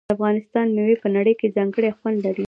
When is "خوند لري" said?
1.97-2.39